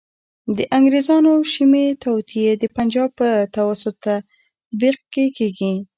د 0.57 0.59
انګریزانو 0.77 1.33
شومي 1.51 1.85
توطیې 2.03 2.51
د 2.61 2.63
پنجاب 2.75 3.09
په 3.19 3.29
توسط 3.55 3.95
تطبیق 4.03 4.97
کیږي. 5.37 5.73